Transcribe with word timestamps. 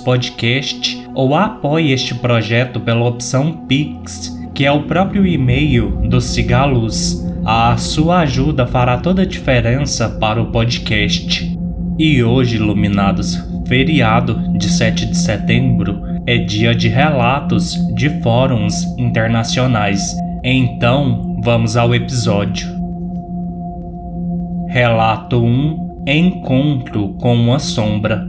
Podcast 0.04 1.08
ou 1.14 1.34
apoie 1.34 1.92
este 1.92 2.14
projeto 2.14 2.80
pela 2.80 3.06
opção 3.06 3.64
Pix, 3.66 4.38
que 4.52 4.64
é 4.64 4.72
o 4.72 4.82
próprio 4.82 5.26
e-mail 5.26 5.90
do 6.08 6.20
Cigaluz. 6.20 7.24
A 7.44 7.76
sua 7.76 8.20
ajuda 8.20 8.66
fará 8.66 8.98
toda 8.98 9.22
a 9.22 9.26
diferença 9.26 10.08
para 10.08 10.40
o 10.40 10.46
podcast. 10.46 11.53
E 11.96 12.24
hoje, 12.24 12.56
iluminados, 12.56 13.36
feriado 13.68 14.52
de 14.58 14.68
7 14.68 15.06
de 15.06 15.16
setembro, 15.16 16.02
é 16.26 16.38
dia 16.38 16.74
de 16.74 16.88
relatos 16.88 17.74
de 17.94 18.20
fóruns 18.20 18.82
internacionais. 18.98 20.16
Então, 20.42 21.40
vamos 21.40 21.76
ao 21.76 21.94
episódio. 21.94 22.66
Relato 24.68 25.40
1 25.40 26.02
Encontro 26.08 27.10
com 27.14 27.32
uma 27.32 27.60
sombra. 27.60 28.26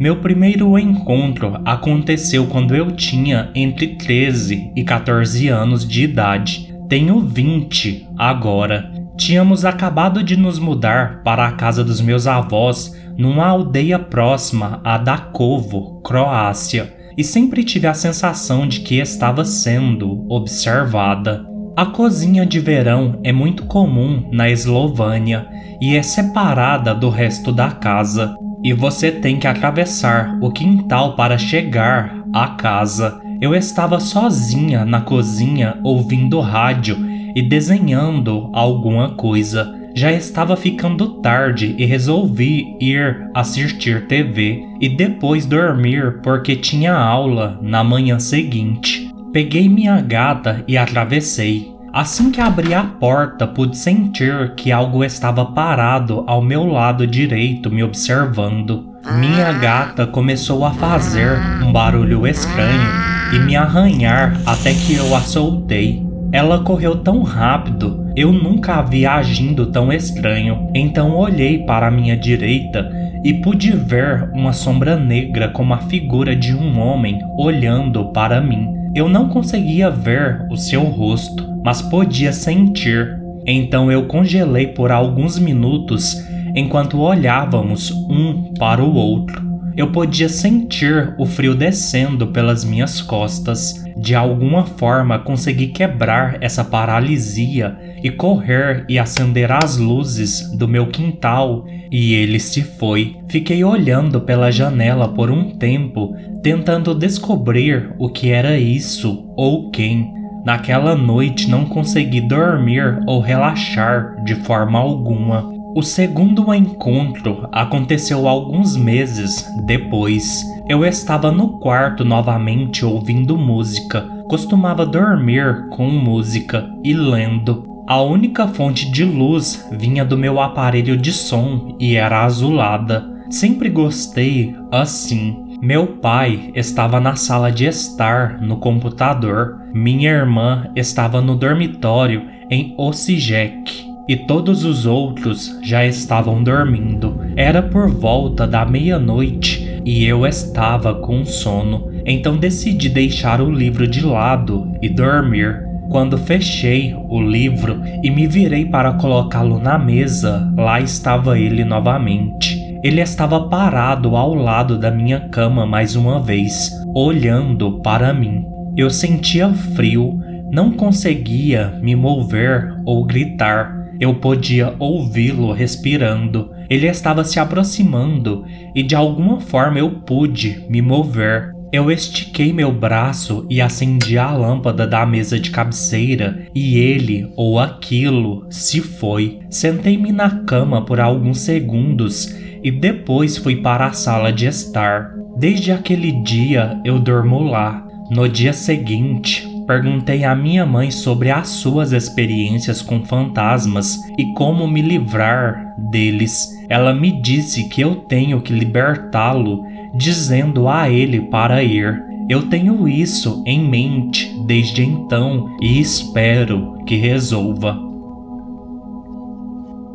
Meu 0.00 0.16
primeiro 0.16 0.76
encontro 0.76 1.60
aconteceu 1.64 2.46
quando 2.48 2.74
eu 2.74 2.90
tinha 2.90 3.50
entre 3.54 3.96
13 3.96 4.72
e 4.74 4.82
14 4.82 5.46
anos 5.46 5.86
de 5.86 6.02
idade. 6.02 6.74
Tenho 6.88 7.20
20 7.20 8.08
agora 8.16 8.97
Tínhamos 9.18 9.64
acabado 9.64 10.22
de 10.22 10.36
nos 10.36 10.60
mudar 10.60 11.22
para 11.24 11.44
a 11.44 11.50
casa 11.50 11.82
dos 11.82 12.00
meus 12.00 12.28
avós 12.28 12.94
numa 13.16 13.48
aldeia 13.48 13.98
próxima 13.98 14.80
a 14.84 14.96
Dakovo, 14.96 16.00
Croácia, 16.02 16.94
e 17.16 17.24
sempre 17.24 17.64
tive 17.64 17.88
a 17.88 17.94
sensação 17.94 18.66
de 18.66 18.78
que 18.78 19.00
estava 19.00 19.44
sendo 19.44 20.24
observada. 20.30 21.44
A 21.76 21.86
cozinha 21.86 22.46
de 22.46 22.60
verão 22.60 23.18
é 23.24 23.32
muito 23.32 23.64
comum 23.66 24.30
na 24.32 24.48
Eslovânia 24.48 25.48
e 25.80 25.96
é 25.96 26.02
separada 26.02 26.94
do 26.94 27.10
resto 27.10 27.50
da 27.50 27.72
casa, 27.72 28.36
e 28.62 28.72
você 28.72 29.10
tem 29.10 29.36
que 29.36 29.48
atravessar 29.48 30.38
o 30.40 30.52
quintal 30.52 31.16
para 31.16 31.36
chegar 31.36 32.24
à 32.32 32.50
casa. 32.50 33.20
Eu 33.40 33.52
estava 33.52 33.98
sozinha 33.98 34.84
na 34.84 35.00
cozinha 35.00 35.76
ouvindo 35.82 36.38
rádio 36.38 37.07
e 37.34 37.42
desenhando 37.42 38.50
alguma 38.52 39.10
coisa. 39.10 39.74
Já 39.94 40.12
estava 40.12 40.56
ficando 40.56 41.20
tarde 41.20 41.74
e 41.76 41.84
resolvi 41.84 42.76
ir 42.80 43.28
assistir 43.34 44.06
TV 44.06 44.62
e 44.80 44.88
depois 44.88 45.44
dormir 45.44 46.20
porque 46.22 46.54
tinha 46.54 46.94
aula 46.94 47.58
na 47.60 47.82
manhã 47.82 48.18
seguinte. 48.18 49.10
Peguei 49.32 49.68
minha 49.68 50.00
gata 50.00 50.62
e 50.68 50.78
atravessei. 50.78 51.72
Assim 51.92 52.30
que 52.30 52.40
abri 52.40 52.74
a 52.74 52.84
porta, 52.84 53.46
pude 53.46 53.76
sentir 53.76 54.54
que 54.54 54.70
algo 54.70 55.02
estava 55.02 55.44
parado 55.44 56.22
ao 56.26 56.42
meu 56.42 56.64
lado 56.64 57.06
direito 57.06 57.70
me 57.70 57.82
observando. 57.82 58.86
Minha 59.18 59.52
gata 59.52 60.06
começou 60.06 60.64
a 60.64 60.70
fazer 60.70 61.38
um 61.62 61.72
barulho 61.72 62.26
estranho 62.26 62.88
e 63.32 63.38
me 63.38 63.56
arranhar 63.56 64.38
até 64.46 64.72
que 64.72 64.94
eu 64.94 65.14
a 65.14 65.20
soltei. 65.20 66.07
Ela 66.30 66.60
correu 66.60 66.96
tão 66.96 67.22
rápido, 67.22 68.06
eu 68.14 68.32
nunca 68.32 68.74
a 68.74 68.82
vi 68.82 69.06
agindo 69.06 69.66
tão 69.66 69.92
estranho. 69.92 70.68
Então 70.74 71.16
olhei 71.16 71.60
para 71.64 71.86
a 71.86 71.90
minha 71.90 72.16
direita 72.16 72.90
e 73.24 73.34
pude 73.34 73.70
ver 73.72 74.30
uma 74.32 74.52
sombra 74.52 74.96
negra 74.96 75.48
como 75.48 75.72
a 75.72 75.78
figura 75.78 76.36
de 76.36 76.54
um 76.54 76.78
homem 76.78 77.18
olhando 77.38 78.12
para 78.12 78.40
mim. 78.40 78.68
Eu 78.94 79.08
não 79.08 79.28
conseguia 79.28 79.90
ver 79.90 80.46
o 80.50 80.56
seu 80.56 80.82
rosto, 80.84 81.46
mas 81.64 81.80
podia 81.80 82.32
sentir. 82.32 83.18
Então 83.46 83.90
eu 83.90 84.06
congelei 84.06 84.66
por 84.66 84.90
alguns 84.90 85.38
minutos 85.38 86.22
enquanto 86.54 87.00
olhávamos 87.00 87.90
um 87.90 88.52
para 88.58 88.82
o 88.82 88.94
outro. 88.94 89.48
Eu 89.76 89.92
podia 89.92 90.28
sentir 90.28 91.14
o 91.16 91.24
frio 91.24 91.54
descendo 91.54 92.26
pelas 92.26 92.64
minhas 92.64 93.00
costas. 93.00 93.74
De 94.00 94.14
alguma 94.14 94.64
forma 94.64 95.18
consegui 95.18 95.68
quebrar 95.68 96.38
essa 96.40 96.64
paralisia 96.64 97.76
e 98.02 98.10
correr 98.10 98.84
e 98.88 98.98
acender 98.98 99.50
as 99.50 99.76
luzes 99.76 100.56
do 100.56 100.68
meu 100.68 100.86
quintal, 100.86 101.64
e 101.90 102.14
ele 102.14 102.38
se 102.38 102.62
foi. 102.62 103.16
Fiquei 103.28 103.64
olhando 103.64 104.20
pela 104.20 104.52
janela 104.52 105.08
por 105.08 105.30
um 105.30 105.50
tempo, 105.50 106.14
tentando 106.42 106.94
descobrir 106.94 107.92
o 107.98 108.08
que 108.08 108.30
era 108.30 108.56
isso 108.56 109.26
ou 109.36 109.70
quem. 109.70 110.12
Naquela 110.44 110.94
noite 110.94 111.50
não 111.50 111.64
consegui 111.64 112.20
dormir 112.20 113.02
ou 113.06 113.20
relaxar 113.20 114.22
de 114.24 114.36
forma 114.36 114.78
alguma. 114.78 115.57
O 115.74 115.82
segundo 115.82 116.52
encontro 116.52 117.48
aconteceu 117.52 118.26
alguns 118.26 118.74
meses 118.74 119.46
depois. 119.64 120.44
Eu 120.68 120.84
estava 120.84 121.30
no 121.30 121.58
quarto 121.58 122.04
novamente 122.04 122.84
ouvindo 122.84 123.36
música. 123.36 124.08
Costumava 124.28 124.84
dormir 124.84 125.68
com 125.70 125.88
música 125.88 126.68
e 126.82 126.94
lendo. 126.94 127.84
A 127.86 128.02
única 128.02 128.48
fonte 128.48 128.90
de 128.90 129.04
luz 129.04 129.68
vinha 129.72 130.04
do 130.04 130.16
meu 130.16 130.40
aparelho 130.40 130.96
de 130.96 131.12
som 131.12 131.76
e 131.78 131.94
era 131.94 132.24
azulada. 132.24 133.06
Sempre 133.30 133.68
gostei 133.68 134.56
assim. 134.72 135.44
Meu 135.60 135.86
pai 135.98 136.50
estava 136.54 136.98
na 136.98 137.14
sala 137.14 137.52
de 137.52 137.66
estar 137.66 138.40
no 138.40 138.56
computador. 138.56 139.60
Minha 139.72 140.10
irmã 140.10 140.70
estava 140.74 141.20
no 141.20 141.36
dormitório 141.36 142.26
em 142.50 142.74
Osijek 142.78 143.87
e 144.08 144.16
todos 144.16 144.64
os 144.64 144.86
outros 144.86 145.58
já 145.62 145.84
estavam 145.84 146.42
dormindo. 146.42 147.20
Era 147.36 147.62
por 147.62 147.88
volta 147.88 148.46
da 148.46 148.64
meia-noite 148.64 149.80
e 149.84 150.04
eu 150.04 150.26
estava 150.26 150.94
com 150.94 151.24
sono, 151.24 151.90
então 152.06 152.36
decidi 152.36 152.88
deixar 152.88 153.40
o 153.40 153.50
livro 153.50 153.86
de 153.86 154.04
lado 154.04 154.72
e 154.80 154.88
dormir. 154.88 155.62
Quando 155.90 156.18
fechei 156.18 156.94
o 157.08 157.20
livro 157.20 157.80
e 158.02 158.10
me 158.10 158.26
virei 158.26 158.66
para 158.66 158.94
colocá-lo 158.94 159.58
na 159.58 159.78
mesa, 159.78 160.52
lá 160.56 160.80
estava 160.80 161.38
ele 161.38 161.64
novamente. 161.64 162.58
Ele 162.84 163.00
estava 163.00 163.48
parado 163.48 164.14
ao 164.14 164.34
lado 164.34 164.78
da 164.78 164.90
minha 164.90 165.20
cama 165.28 165.66
mais 165.66 165.96
uma 165.96 166.20
vez, 166.20 166.70
olhando 166.94 167.80
para 167.80 168.12
mim. 168.12 168.44
Eu 168.76 168.90
sentia 168.90 169.48
frio, 169.48 170.20
não 170.52 170.70
conseguia 170.70 171.78
me 171.82 171.96
mover 171.96 172.76
ou 172.84 173.04
gritar, 173.04 173.77
eu 174.00 174.14
podia 174.14 174.74
ouvi-lo 174.78 175.52
respirando. 175.52 176.50
Ele 176.68 176.86
estava 176.86 177.24
se 177.24 177.40
aproximando 177.40 178.44
e 178.74 178.82
de 178.82 178.94
alguma 178.94 179.40
forma 179.40 179.78
eu 179.78 179.90
pude 179.90 180.64
me 180.68 180.80
mover. 180.82 181.52
Eu 181.70 181.90
estiquei 181.90 182.50
meu 182.50 182.72
braço 182.72 183.46
e 183.50 183.60
acendi 183.60 184.16
a 184.16 184.30
lâmpada 184.30 184.86
da 184.86 185.04
mesa 185.04 185.38
de 185.38 185.50
cabeceira 185.50 186.46
e 186.54 186.78
ele 186.78 187.30
ou 187.36 187.58
aquilo 187.58 188.46
se 188.50 188.80
foi. 188.80 189.40
Sentei-me 189.50 190.10
na 190.10 190.30
cama 190.44 190.84
por 190.84 190.98
alguns 190.98 191.40
segundos 191.40 192.34
e 192.62 192.70
depois 192.70 193.36
fui 193.36 193.56
para 193.56 193.86
a 193.86 193.92
sala 193.92 194.32
de 194.32 194.46
estar. 194.46 195.14
Desde 195.36 195.70
aquele 195.70 196.12
dia 196.22 196.80
eu 196.84 196.98
dormo 196.98 197.40
lá. 197.40 197.86
No 198.10 198.26
dia 198.26 198.54
seguinte, 198.54 199.46
perguntei 199.68 200.24
à 200.24 200.34
minha 200.34 200.64
mãe 200.64 200.90
sobre 200.90 201.30
as 201.30 201.48
suas 201.48 201.92
experiências 201.92 202.80
com 202.80 203.04
fantasmas 203.04 204.00
e 204.16 204.32
como 204.32 204.66
me 204.66 204.80
livrar 204.80 205.74
deles. 205.76 206.48
Ela 206.70 206.94
me 206.94 207.12
disse 207.12 207.68
que 207.68 207.82
eu 207.82 207.96
tenho 207.96 208.40
que 208.40 208.50
libertá-lo, 208.50 209.62
dizendo 209.94 210.66
a 210.68 210.88
ele 210.88 211.20
para 211.20 211.62
ir. 211.62 212.02
Eu 212.30 212.48
tenho 212.48 212.88
isso 212.88 213.42
em 213.46 213.62
mente 213.62 214.34
desde 214.46 214.82
então 214.82 215.54
e 215.60 215.78
espero 215.78 216.82
que 216.86 216.96
resolva. 216.96 217.78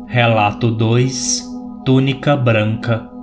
Relato 0.06 0.70
2 0.70 1.52
Túnica 1.84 2.36
Branca 2.36 3.13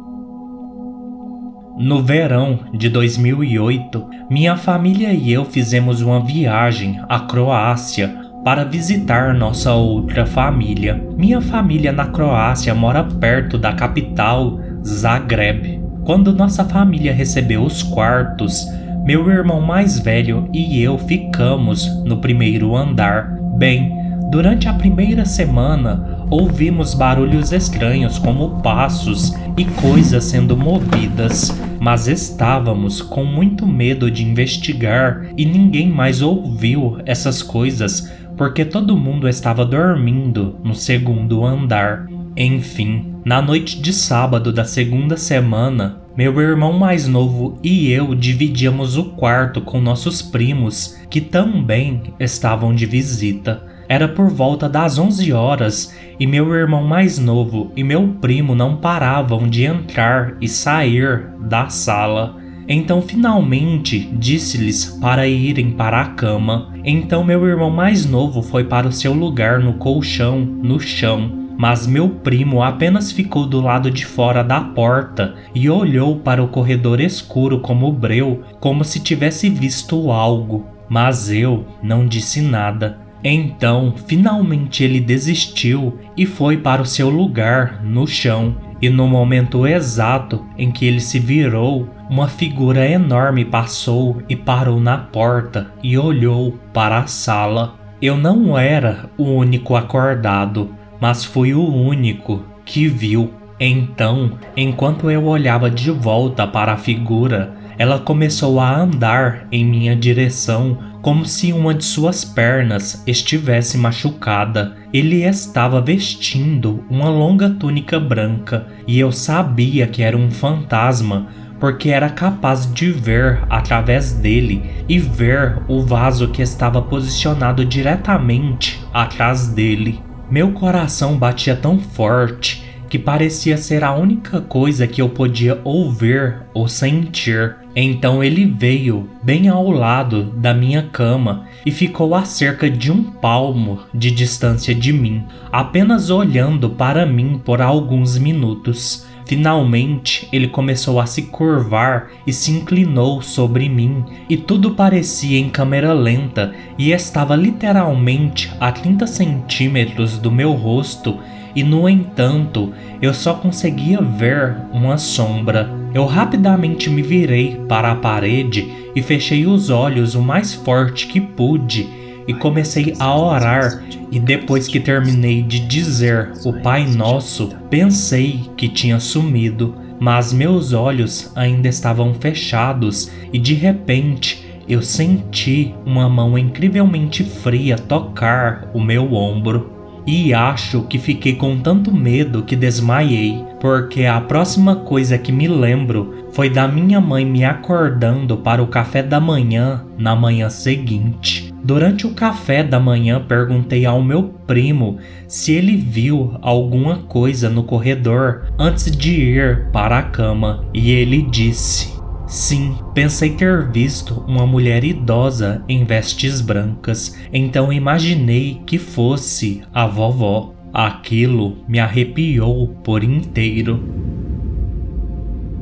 No 1.81 2.04
verão 2.04 2.60
de 2.72 2.89
2008, 2.89 4.07
minha 4.30 4.56
família 4.56 5.12
e 5.12 5.33
eu 5.33 5.44
fizemos 5.44 6.00
uma 6.00 6.24
viagem 6.24 7.01
à 7.10 7.22
Croácia 7.22 8.16
para 8.44 8.63
visitar 8.63 9.33
nossa 9.33 9.74
outra 9.74 10.28
família. 10.28 11.04
Minha 11.18 11.42
família 11.42 11.92
na 11.92 12.06
Croácia 12.06 12.75
mora 12.75 13.04
perto 13.04 13.57
da 13.57 13.74
capital, 13.74 14.60
Zagreb. 14.86 15.81
Quando 16.06 16.31
nossa 16.31 16.63
família 16.63 17.12
recebeu 17.12 17.63
os 17.63 17.81
quartos, 17.81 18.63
meu 19.04 19.28
irmão 19.31 19.60
mais 19.60 19.98
velho 19.98 20.48
e 20.54 20.83
eu 20.83 21.00
ficamos 21.00 21.88
no 22.04 22.18
primeiro 22.18 22.75
andar. 22.75 23.36
Bem, 23.57 23.92
durante 24.30 24.68
a 24.68 24.74
primeira 24.74 25.25
semana, 25.25 26.28
ouvimos 26.30 26.94
barulhos 26.94 27.51
estranhos 27.51 28.19
como 28.19 28.62
passos 28.62 29.33
e 29.57 29.66
coisas 29.66 30.25
sendo 30.25 30.56
movidas, 30.56 31.51
mas 31.81 32.07
estávamos 32.07 33.01
com 33.01 33.25
muito 33.25 33.66
medo 33.66 34.12
de 34.12 34.24
investigar 34.24 35.31
e 35.36 35.44
ninguém 35.44 35.89
mais 35.89 36.22
ouviu 36.22 37.00
essas 37.07 37.42
coisas 37.42 38.07
porque 38.38 38.63
todo 38.63 38.95
mundo 38.95 39.28
estava 39.28 39.66
dormindo 39.66 40.60
no 40.63 40.75
segundo 40.75 41.44
andar. 41.44 42.06
Enfim, 42.38 43.16
na 43.25 43.42
noite 43.42 43.81
de 43.81 43.92
sábado 43.94 44.54
da 44.54 44.63
segunda 44.63 45.18
semana, 45.18 46.04
meu 46.16 46.39
irmão 46.39 46.72
mais 46.72 47.07
novo 47.07 47.57
e 47.63 47.89
eu 47.89 48.13
dividíamos 48.13 48.95
o 48.95 49.06
quarto 49.16 49.60
com 49.60 49.81
nossos 49.81 50.22
primos, 50.22 50.95
que 51.10 51.19
também 51.19 52.13
estavam 52.19 52.75
de 52.75 52.86
visita. 52.86 53.63
Era 53.91 54.07
por 54.07 54.29
volta 54.29 54.69
das 54.69 54.97
11 54.97 55.33
horas 55.33 55.93
e 56.17 56.25
meu 56.25 56.55
irmão 56.55 56.81
mais 56.81 57.19
novo 57.19 57.73
e 57.75 57.83
meu 57.83 58.07
primo 58.21 58.55
não 58.55 58.77
paravam 58.77 59.49
de 59.49 59.65
entrar 59.65 60.38
e 60.39 60.47
sair 60.47 61.27
da 61.41 61.67
sala. 61.67 62.38
Então 62.69 63.01
finalmente 63.01 63.99
disse-lhes 64.13 64.97
para 65.01 65.27
irem 65.27 65.71
para 65.71 65.99
a 65.99 66.05
cama. 66.05 66.73
Então 66.85 67.21
meu 67.21 67.45
irmão 67.45 67.69
mais 67.69 68.05
novo 68.05 68.41
foi 68.41 68.63
para 68.63 68.88
o 68.88 68.93
seu 68.93 69.11
lugar 69.11 69.59
no 69.59 69.73
colchão, 69.73 70.39
no 70.39 70.79
chão, 70.79 71.49
mas 71.57 71.85
meu 71.85 72.07
primo 72.07 72.63
apenas 72.63 73.11
ficou 73.11 73.45
do 73.45 73.59
lado 73.59 73.91
de 73.91 74.05
fora 74.05 74.41
da 74.41 74.61
porta 74.61 75.35
e 75.53 75.69
olhou 75.69 76.15
para 76.15 76.41
o 76.41 76.47
corredor 76.47 77.01
escuro 77.01 77.59
como 77.59 77.91
breu, 77.91 78.41
como 78.57 78.85
se 78.85 79.01
tivesse 79.01 79.49
visto 79.49 80.09
algo. 80.13 80.65
Mas 80.87 81.29
eu 81.29 81.65
não 81.83 82.07
disse 82.07 82.41
nada. 82.41 83.10
Então, 83.23 83.94
finalmente 84.07 84.83
ele 84.83 85.00
desistiu 85.00 86.00
e 86.18 86.25
foi 86.25 86.57
para 86.57 86.81
o 86.81 86.85
seu 86.85 87.09
lugar 87.09 87.83
no 87.83 88.07
chão. 88.07 88.56
E 88.81 88.89
no 88.89 89.07
momento 89.07 89.68
exato 89.68 90.44
em 90.57 90.71
que 90.71 90.85
ele 90.85 91.00
se 91.00 91.19
virou, 91.19 91.88
uma 92.09 92.27
figura 92.27 92.88
enorme 92.89 93.45
passou 93.45 94.21
e 94.27 94.35
parou 94.35 94.79
na 94.79 94.97
porta 94.97 95.71
e 95.83 95.97
olhou 95.97 96.57
para 96.73 96.97
a 96.97 97.07
sala. 97.07 97.75
Eu 98.01 98.18
não 98.18 98.57
era 98.57 99.09
o 99.18 99.25
único 99.25 99.75
acordado 99.75 100.81
mas 101.01 101.25
fui 101.25 101.56
o 101.56 101.65
único 101.65 102.45
que 102.63 102.88
viu. 102.88 103.33
Então, 103.59 104.33
enquanto 104.56 105.09
eu 105.09 105.25
olhava 105.25 105.69
de 105.69 105.89
volta 105.89 106.45
para 106.45 106.73
a 106.73 106.77
figura, 106.77 107.56
ela 107.77 107.97
começou 107.97 108.59
a 108.59 108.77
andar 108.77 109.47
em 109.51 109.65
minha 109.65 109.95
direção 109.95 110.77
como 111.01 111.25
se 111.25 111.51
uma 111.51 111.74
de 111.74 111.83
suas 111.83 112.24
pernas 112.24 113.03
estivesse 113.07 113.77
machucada. 113.77 114.77
Ele 114.94 115.24
estava 115.24 115.81
vestindo 115.81 116.83
uma 116.89 117.09
longa 117.09 117.50
túnica 117.50 118.00
branca 118.00 118.68
e 118.88 119.00
eu 119.00 119.12
sabia 119.12 119.88
que 119.88 120.03
era 120.03 120.18
um 120.18 120.30
fantasma 120.30 121.27
porque 121.59 121.89
era 121.89 122.09
capaz 122.09 122.71
de 122.74 122.92
ver 122.92 123.44
através 123.48 124.13
dele 124.13 124.63
e 124.89 124.98
ver 124.98 125.62
o 125.68 125.81
vaso 125.81 126.30
que 126.30 126.42
estava 126.42 126.81
posicionado 126.81 127.63
diretamente 127.63 128.83
atrás 128.92 129.47
dele. 129.47 130.01
Meu 130.30 130.51
coração 130.54 131.18
batia 131.18 131.56
tão 131.56 131.77
forte 131.77 132.63
que 132.89 132.97
parecia 132.97 133.57
ser 133.57 133.83
a 133.83 133.94
única 133.94 134.42
coisa 134.42 134.88
que 134.88 135.01
eu 135.01 135.07
podia 135.07 135.62
ouvir 135.63 136.42
ou 136.54 136.68
sentir. 136.68 137.56
Então 137.75 138.23
ele 138.23 138.45
veio 138.45 139.09
bem 139.23 139.47
ao 139.47 139.69
lado 139.69 140.23
da 140.23 140.53
minha 140.53 140.83
cama 140.83 141.45
e 141.65 141.71
ficou 141.71 142.13
a 142.13 142.25
cerca 142.25 142.69
de 142.69 142.91
um 142.91 143.03
palmo 143.03 143.79
de 143.94 144.12
distância 144.12 144.75
de 144.75 144.91
mim, 144.91 145.23
apenas 145.51 146.09
olhando 146.09 146.69
para 146.69 147.06
mim 147.06 147.39
por 147.44 147.62
alguns 147.62 148.18
minutos. 148.18 149.06
Finalmente, 149.25 150.27
ele 150.33 150.50
começou 150.50 151.00
a 151.00 151.06
se 151.06 151.21
curvar 151.23 152.09
e 152.27 152.33
se 152.33 152.51
inclinou 152.51 153.21
sobre 153.21 153.69
mim, 153.69 154.03
e 154.29 154.35
tudo 154.35 154.71
parecia 154.71 155.39
em 155.39 155.50
câmera 155.50 155.94
lenta 155.94 156.53
e 156.77 156.91
estava 156.91 157.33
literalmente 157.35 158.51
a 158.59 158.73
30 158.73 159.07
centímetros 159.07 160.18
do 160.18 160.29
meu 160.29 160.51
rosto, 160.51 161.18
e 161.56 161.63
no 161.63 161.88
entanto, 161.88 162.73
eu 163.01 163.13
só 163.13 163.33
conseguia 163.35 164.01
ver 164.01 164.57
uma 164.73 164.97
sombra. 164.97 165.81
Eu 165.93 166.05
rapidamente 166.05 166.89
me 166.89 167.01
virei 167.01 167.61
para 167.67 167.91
a 167.91 167.95
parede 167.95 168.71
e 168.95 169.01
fechei 169.01 169.45
os 169.45 169.69
olhos 169.69 170.15
o 170.15 170.21
mais 170.21 170.53
forte 170.53 171.07
que 171.07 171.19
pude 171.19 171.88
e 172.27 172.33
comecei 172.33 172.93
a 172.99 173.15
orar. 173.15 173.83
E 174.11 174.19
depois 174.19 174.67
que 174.67 174.79
terminei 174.79 175.41
de 175.41 175.59
dizer 175.59 176.31
o 176.45 176.53
Pai 176.53 176.85
Nosso, 176.85 177.49
pensei 177.69 178.41
que 178.55 178.69
tinha 178.69 178.99
sumido, 178.99 179.75
mas 179.99 180.31
meus 180.31 180.71
olhos 180.73 181.31
ainda 181.35 181.67
estavam 181.67 182.13
fechados 182.13 183.11
e 183.31 183.37
de 183.37 183.53
repente 183.53 184.45
eu 184.67 184.81
senti 184.81 185.75
uma 185.85 186.07
mão 186.07 186.37
incrivelmente 186.37 187.23
fria 187.23 187.77
tocar 187.77 188.69
o 188.73 188.79
meu 188.79 189.13
ombro. 189.13 189.71
E 190.07 190.33
acho 190.33 190.83
que 190.83 190.97
fiquei 190.97 191.35
com 191.35 191.59
tanto 191.59 191.94
medo 191.94 192.44
que 192.44 192.55
desmaiei, 192.55 193.44
porque 193.61 194.05
a 194.05 194.19
próxima 194.19 194.75
coisa 194.75 195.19
que 195.19 195.31
me 195.31 195.47
lembro 195.47 196.25
foi 196.33 196.49
da 196.49 196.67
minha 196.67 196.99
mãe 196.99 197.23
me 197.23 197.45
acordando 197.45 198.37
para 198.37 198.61
o 198.61 198.67
café 198.67 199.03
da 199.03 199.19
manhã 199.19 199.85
na 199.99 200.15
manhã 200.15 200.49
seguinte. 200.49 201.53
Durante 201.63 202.07
o 202.07 202.15
café 202.15 202.63
da 202.63 202.79
manhã, 202.79 203.23
perguntei 203.25 203.85
ao 203.85 204.01
meu 204.01 204.33
primo 204.47 204.97
se 205.27 205.51
ele 205.51 205.77
viu 205.77 206.35
alguma 206.41 207.03
coisa 207.03 207.51
no 207.51 207.63
corredor 207.63 208.51
antes 208.57 208.89
de 208.89 209.11
ir 209.11 209.69
para 209.71 209.99
a 209.99 210.03
cama, 210.03 210.65
e 210.73 210.89
ele 210.89 211.21
disse: 211.21 211.94
Sim, 212.25 212.75
pensei 212.95 213.31
ter 213.31 213.69
visto 213.69 214.25
uma 214.27 214.47
mulher 214.47 214.83
idosa 214.83 215.63
em 215.69 215.85
vestes 215.85 216.41
brancas, 216.41 217.15
então 217.31 217.71
imaginei 217.71 218.59
que 218.65 218.80
fosse 218.80 219.61
a 219.71 219.85
vovó. 219.85 220.56
Aquilo 220.73 221.57
me 221.68 221.80
arrepiou 221.80 222.68
por 222.83 223.04
inteiro. 223.04 223.83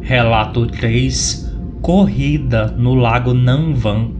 Relato 0.02 0.68
3 0.68 1.50
Corrida 1.82 2.68
no 2.78 2.94
Lago 2.94 3.34
Nanvan 3.34 4.20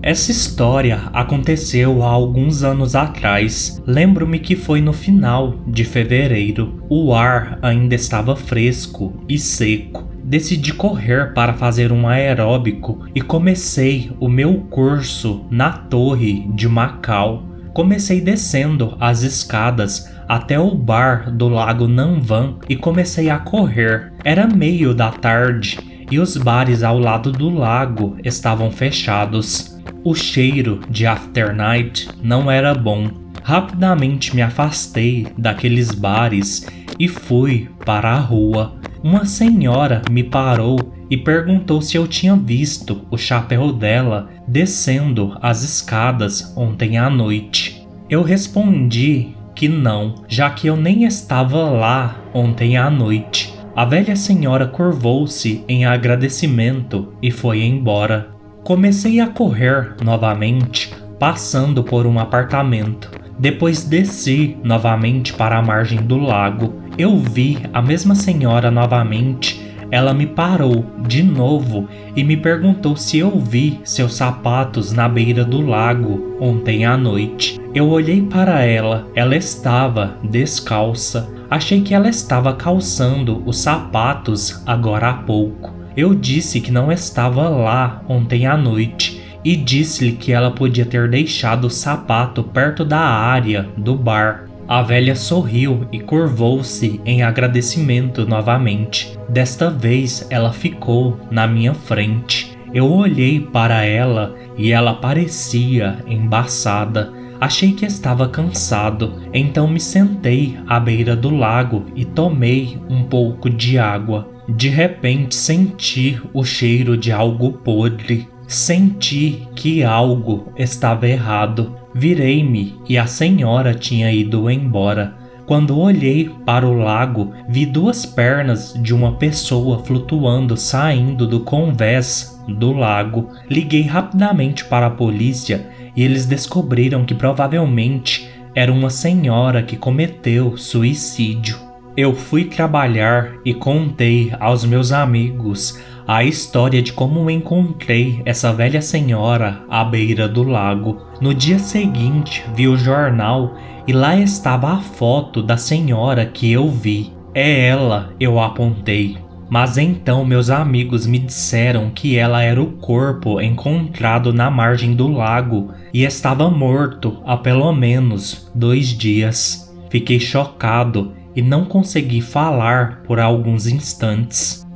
essa 0.00 0.30
história 0.30 1.10
aconteceu 1.12 2.04
há 2.04 2.08
alguns 2.08 2.62
anos 2.62 2.94
atrás. 2.94 3.82
Lembro-me 3.84 4.38
que 4.38 4.54
foi 4.54 4.80
no 4.80 4.92
final 4.92 5.56
de 5.66 5.84
fevereiro. 5.84 6.82
O 6.88 7.12
ar 7.12 7.58
ainda 7.60 7.96
estava 7.96 8.36
fresco 8.36 9.12
e 9.28 9.36
seco. 9.36 10.08
Decidi 10.22 10.72
correr 10.72 11.34
para 11.34 11.54
fazer 11.54 11.90
um 11.90 12.06
aeróbico 12.06 13.04
e 13.12 13.20
comecei 13.20 14.10
o 14.20 14.28
meu 14.28 14.60
curso 14.70 15.44
na 15.50 15.72
Torre 15.72 16.48
de 16.54 16.68
Macau. 16.68 17.42
Comecei 17.72 18.20
descendo 18.20 18.96
as 19.00 19.22
escadas 19.22 20.12
até 20.28 20.58
o 20.58 20.74
bar 20.74 21.30
do 21.30 21.48
Lago 21.48 21.88
Nanvan 21.88 22.56
e 22.68 22.76
comecei 22.76 23.30
a 23.30 23.38
correr. 23.38 24.12
Era 24.24 24.46
meio 24.46 24.94
da 24.94 25.10
tarde 25.10 25.78
e 26.10 26.18
os 26.18 26.36
bares 26.36 26.82
ao 26.82 26.98
lado 26.98 27.30
do 27.32 27.48
lago 27.48 28.16
estavam 28.24 28.70
fechados. 28.70 29.78
O 30.04 30.14
cheiro 30.14 30.80
de 30.88 31.06
afternight 31.06 32.08
não 32.22 32.50
era 32.50 32.74
bom. 32.74 33.08
Rapidamente 33.42 34.34
me 34.34 34.42
afastei 34.42 35.26
daqueles 35.36 35.92
bares 35.92 36.66
e 36.98 37.08
fui 37.08 37.68
para 37.84 38.10
a 38.10 38.18
rua. 38.18 38.76
Uma 39.02 39.24
senhora 39.24 40.02
me 40.10 40.24
parou 40.24 40.92
e 41.10 41.16
perguntou 41.16 41.80
se 41.80 41.96
eu 41.96 42.06
tinha 42.06 42.36
visto 42.36 43.02
o 43.10 43.16
chapéu 43.16 43.72
dela 43.72 44.28
descendo 44.46 45.36
as 45.40 45.62
escadas 45.62 46.52
ontem 46.56 46.98
à 46.98 47.08
noite. 47.08 47.86
Eu 48.08 48.22
respondi 48.22 49.34
que 49.54 49.68
não, 49.68 50.14
já 50.28 50.48
que 50.50 50.66
eu 50.66 50.76
nem 50.76 51.04
estava 51.04 51.70
lá 51.70 52.16
ontem 52.32 52.76
à 52.76 52.90
noite. 52.90 53.54
A 53.74 53.84
velha 53.84 54.16
senhora 54.16 54.66
curvou-se 54.66 55.64
em 55.68 55.84
agradecimento 55.84 57.12
e 57.22 57.30
foi 57.30 57.62
embora. 57.62 58.30
Comecei 58.64 59.20
a 59.20 59.26
correr 59.26 59.94
novamente, 60.02 60.92
passando 61.18 61.82
por 61.82 62.06
um 62.06 62.18
apartamento. 62.18 63.10
Depois 63.38 63.84
desci 63.84 64.56
novamente 64.64 65.32
para 65.32 65.58
a 65.58 65.62
margem 65.62 66.00
do 66.00 66.18
lago. 66.18 66.74
Eu 66.98 67.16
vi 67.16 67.58
a 67.72 67.80
mesma 67.80 68.14
senhora 68.14 68.70
novamente. 68.70 69.67
Ela 69.90 70.12
me 70.12 70.26
parou 70.26 70.84
de 71.06 71.22
novo 71.22 71.88
e 72.14 72.22
me 72.22 72.36
perguntou 72.36 72.96
se 72.96 73.18
eu 73.18 73.38
vi 73.38 73.80
seus 73.84 74.14
sapatos 74.14 74.92
na 74.92 75.08
beira 75.08 75.44
do 75.44 75.60
lago 75.60 76.36
ontem 76.40 76.84
à 76.84 76.96
noite. 76.96 77.58
Eu 77.74 77.88
olhei 77.88 78.22
para 78.22 78.62
ela, 78.62 79.06
ela 79.14 79.36
estava 79.36 80.16
descalça. 80.22 81.28
Achei 81.50 81.80
que 81.80 81.94
ela 81.94 82.08
estava 82.08 82.52
calçando 82.54 83.42
os 83.46 83.58
sapatos 83.58 84.62
agora 84.66 85.08
há 85.08 85.14
pouco. 85.14 85.72
Eu 85.96 86.14
disse 86.14 86.60
que 86.60 86.70
não 86.70 86.92
estava 86.92 87.48
lá 87.48 88.02
ontem 88.08 88.46
à 88.46 88.56
noite 88.56 89.22
e 89.44 89.56
disse-lhe 89.56 90.12
que 90.12 90.32
ela 90.32 90.50
podia 90.50 90.84
ter 90.84 91.08
deixado 91.08 91.66
o 91.66 91.70
sapato 91.70 92.42
perto 92.42 92.84
da 92.84 93.00
área 93.00 93.68
do 93.76 93.94
bar. 93.94 94.47
A 94.68 94.82
velha 94.82 95.16
sorriu 95.16 95.88
e 95.90 95.98
curvou-se 95.98 97.00
em 97.06 97.22
agradecimento 97.22 98.26
novamente. 98.26 99.18
Desta 99.26 99.70
vez 99.70 100.26
ela 100.28 100.52
ficou 100.52 101.18
na 101.30 101.46
minha 101.46 101.72
frente. 101.72 102.54
Eu 102.74 102.92
olhei 102.92 103.40
para 103.40 103.82
ela 103.82 104.36
e 104.58 104.70
ela 104.70 104.92
parecia 104.92 106.04
embaçada. 106.06 107.10
Achei 107.40 107.72
que 107.72 107.86
estava 107.86 108.28
cansado, 108.28 109.22
então 109.32 109.66
me 109.66 109.80
sentei 109.80 110.58
à 110.66 110.78
beira 110.78 111.16
do 111.16 111.34
lago 111.34 111.86
e 111.96 112.04
tomei 112.04 112.78
um 112.90 113.04
pouco 113.04 113.48
de 113.48 113.78
água. 113.78 114.28
De 114.46 114.68
repente 114.68 115.34
senti 115.34 116.20
o 116.34 116.44
cheiro 116.44 116.94
de 116.94 117.10
algo 117.10 117.52
podre. 117.52 118.28
Senti 118.48 119.46
que 119.54 119.84
algo 119.84 120.50
estava 120.56 121.06
errado. 121.06 121.76
Virei-me 121.94 122.80
e 122.88 122.96
a 122.96 123.06
senhora 123.06 123.74
tinha 123.74 124.10
ido 124.10 124.50
embora. 124.50 125.14
Quando 125.44 125.78
olhei 125.78 126.30
para 126.46 126.66
o 126.66 126.72
lago, 126.72 127.34
vi 127.46 127.66
duas 127.66 128.06
pernas 128.06 128.72
de 128.82 128.94
uma 128.94 129.16
pessoa 129.16 129.84
flutuando 129.84 130.56
saindo 130.56 131.26
do 131.26 131.40
convés 131.40 132.42
do 132.48 132.72
lago. 132.72 133.28
Liguei 133.50 133.82
rapidamente 133.82 134.64
para 134.64 134.86
a 134.86 134.90
polícia 134.90 135.66
e 135.94 136.02
eles 136.02 136.24
descobriram 136.24 137.04
que 137.04 137.14
provavelmente 137.14 138.30
era 138.54 138.72
uma 138.72 138.88
senhora 138.88 139.62
que 139.62 139.76
cometeu 139.76 140.56
suicídio. 140.56 141.58
Eu 141.94 142.14
fui 142.14 142.44
trabalhar 142.44 143.34
e 143.44 143.52
contei 143.52 144.32
aos 144.38 144.64
meus 144.64 144.90
amigos 144.90 145.78
a 146.08 146.24
história 146.24 146.80
de 146.80 146.90
como 146.90 147.28
encontrei 147.28 148.22
essa 148.24 148.50
velha 148.50 148.80
senhora 148.80 149.60
à 149.68 149.84
beira 149.84 150.26
do 150.26 150.42
lago. 150.42 151.02
No 151.20 151.34
dia 151.34 151.58
seguinte, 151.58 152.42
vi 152.54 152.66
o 152.66 152.78
jornal 152.78 153.54
e 153.86 153.92
lá 153.92 154.16
estava 154.16 154.72
a 154.72 154.80
foto 154.80 155.42
da 155.42 155.58
senhora 155.58 156.24
que 156.24 156.50
eu 156.50 156.70
vi. 156.70 157.12
É 157.34 157.68
ela, 157.68 158.14
eu 158.18 158.40
apontei. 158.40 159.18
Mas 159.50 159.76
então 159.76 160.24
meus 160.24 160.48
amigos 160.48 161.06
me 161.06 161.18
disseram 161.18 161.90
que 161.90 162.16
ela 162.16 162.42
era 162.42 162.62
o 162.62 162.72
corpo 162.78 163.38
encontrado 163.38 164.32
na 164.32 164.50
margem 164.50 164.94
do 164.94 165.08
lago 165.08 165.74
e 165.92 166.04
estava 166.04 166.48
morto 166.48 167.22
há 167.26 167.36
pelo 167.36 167.70
menos 167.70 168.50
dois 168.54 168.88
dias. 168.96 169.76
Fiquei 169.90 170.18
chocado 170.18 171.12
e 171.36 171.42
não 171.42 171.66
consegui 171.66 172.22
falar 172.22 173.02
por 173.06 173.20
alguns 173.20 173.66
instantes. 173.66 174.66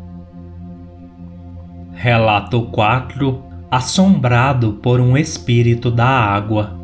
Relato 2.02 2.62
4 2.62 3.44
Assombrado 3.70 4.72
por 4.82 4.98
um 4.98 5.16
espírito 5.16 5.88
da 5.88 6.04
água. 6.04 6.76